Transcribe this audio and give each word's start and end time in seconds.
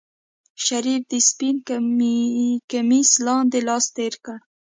شريف 0.65 1.01
د 1.11 1.13
سپين 1.29 1.55
کميس 2.71 3.09
لاندې 3.25 3.59
لاس 3.67 3.85
تېر 3.97 4.13
کړ. 4.25 4.37